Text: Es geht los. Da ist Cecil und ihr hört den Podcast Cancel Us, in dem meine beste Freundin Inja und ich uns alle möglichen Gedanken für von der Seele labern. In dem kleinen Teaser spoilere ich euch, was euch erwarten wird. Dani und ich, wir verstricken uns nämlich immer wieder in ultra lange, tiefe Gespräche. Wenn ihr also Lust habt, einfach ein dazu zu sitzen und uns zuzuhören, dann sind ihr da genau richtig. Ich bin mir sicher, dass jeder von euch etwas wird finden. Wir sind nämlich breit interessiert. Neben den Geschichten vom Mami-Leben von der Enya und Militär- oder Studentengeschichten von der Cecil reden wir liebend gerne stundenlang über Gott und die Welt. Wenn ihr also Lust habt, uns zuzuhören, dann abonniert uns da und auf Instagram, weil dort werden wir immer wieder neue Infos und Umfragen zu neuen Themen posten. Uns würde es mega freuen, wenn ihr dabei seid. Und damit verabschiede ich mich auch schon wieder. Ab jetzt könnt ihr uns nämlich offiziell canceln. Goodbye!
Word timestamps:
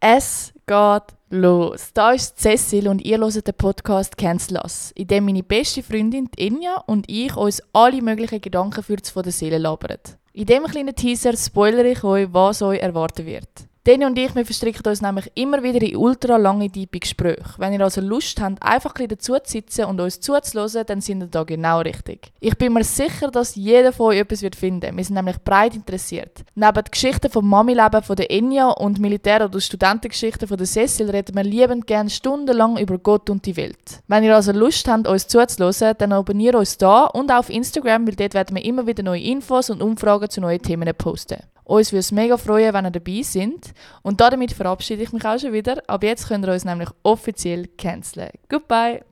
Es 0.00 0.52
geht 0.64 1.02
los. 1.30 1.90
Da 1.92 2.12
ist 2.12 2.38
Cecil 2.38 2.86
und 2.86 3.04
ihr 3.04 3.18
hört 3.18 3.44
den 3.46 3.54
Podcast 3.54 4.16
Cancel 4.16 4.58
Us, 4.58 4.92
in 4.94 5.08
dem 5.08 5.24
meine 5.24 5.42
beste 5.42 5.82
Freundin 5.82 6.28
Inja 6.36 6.84
und 6.86 7.10
ich 7.10 7.34
uns 7.34 7.60
alle 7.72 8.00
möglichen 8.00 8.40
Gedanken 8.40 8.84
für 8.84 8.96
von 9.12 9.24
der 9.24 9.32
Seele 9.32 9.58
labern. 9.58 9.98
In 10.32 10.46
dem 10.46 10.64
kleinen 10.66 10.94
Teaser 10.94 11.36
spoilere 11.36 11.88
ich 11.88 12.04
euch, 12.04 12.28
was 12.30 12.62
euch 12.62 12.78
erwarten 12.78 13.26
wird. 13.26 13.67
Dani 13.88 14.04
und 14.04 14.18
ich, 14.18 14.34
wir 14.34 14.44
verstricken 14.44 14.86
uns 14.86 15.00
nämlich 15.00 15.32
immer 15.34 15.62
wieder 15.62 15.80
in 15.80 15.96
ultra 15.96 16.36
lange, 16.36 16.68
tiefe 16.68 16.98
Gespräche. 16.98 17.54
Wenn 17.56 17.72
ihr 17.72 17.80
also 17.80 18.02
Lust 18.02 18.38
habt, 18.38 18.62
einfach 18.62 18.94
ein 18.96 19.08
dazu 19.08 19.32
zu 19.42 19.50
sitzen 19.50 19.86
und 19.86 19.98
uns 19.98 20.20
zuzuhören, 20.20 20.84
dann 20.86 21.00
sind 21.00 21.22
ihr 21.22 21.26
da 21.28 21.42
genau 21.42 21.80
richtig. 21.80 22.30
Ich 22.38 22.54
bin 22.58 22.74
mir 22.74 22.84
sicher, 22.84 23.30
dass 23.30 23.54
jeder 23.54 23.94
von 23.94 24.08
euch 24.08 24.18
etwas 24.18 24.42
wird 24.42 24.56
finden. 24.56 24.94
Wir 24.94 25.02
sind 25.02 25.14
nämlich 25.14 25.38
breit 25.42 25.74
interessiert. 25.74 26.44
Neben 26.54 26.74
den 26.74 26.90
Geschichten 26.90 27.30
vom 27.30 27.48
Mami-Leben 27.48 28.02
von 28.02 28.16
der 28.16 28.30
Enya 28.30 28.68
und 28.68 29.00
Militär- 29.00 29.46
oder 29.46 29.58
Studentengeschichten 29.58 30.46
von 30.46 30.58
der 30.58 30.66
Cecil 30.66 31.08
reden 31.08 31.34
wir 31.34 31.44
liebend 31.44 31.86
gerne 31.86 32.10
stundenlang 32.10 32.76
über 32.76 32.98
Gott 32.98 33.30
und 33.30 33.46
die 33.46 33.56
Welt. 33.56 34.02
Wenn 34.06 34.22
ihr 34.22 34.36
also 34.36 34.52
Lust 34.52 34.86
habt, 34.86 35.08
uns 35.08 35.28
zuzuhören, 35.28 35.94
dann 35.96 36.12
abonniert 36.12 36.56
uns 36.56 36.76
da 36.76 37.04
und 37.04 37.32
auf 37.32 37.48
Instagram, 37.48 38.06
weil 38.06 38.16
dort 38.16 38.34
werden 38.34 38.54
wir 38.54 38.64
immer 38.66 38.86
wieder 38.86 39.02
neue 39.02 39.22
Infos 39.22 39.70
und 39.70 39.80
Umfragen 39.80 40.28
zu 40.28 40.42
neuen 40.42 40.60
Themen 40.60 40.92
posten. 40.94 41.38
Uns 41.68 41.92
würde 41.92 42.00
es 42.00 42.12
mega 42.12 42.38
freuen, 42.38 42.72
wenn 42.72 42.86
ihr 42.86 42.90
dabei 42.90 43.20
seid. 43.22 43.74
Und 44.02 44.22
damit 44.22 44.52
verabschiede 44.52 45.02
ich 45.02 45.12
mich 45.12 45.24
auch 45.26 45.38
schon 45.38 45.52
wieder. 45.52 45.82
Ab 45.86 46.02
jetzt 46.02 46.26
könnt 46.26 46.46
ihr 46.46 46.52
uns 46.52 46.64
nämlich 46.64 46.88
offiziell 47.02 47.68
canceln. 47.76 48.30
Goodbye! 48.48 49.04